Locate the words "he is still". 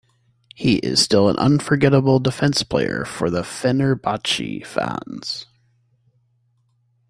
0.55-1.29